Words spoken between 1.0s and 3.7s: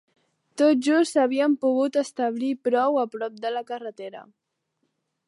s'havien pogut establir prou a prop de la